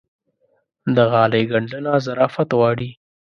[0.95, 2.89] د غالۍ ګنډنه ظرافت غواړي.